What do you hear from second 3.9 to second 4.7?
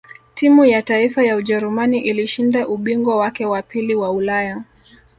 wa ulaya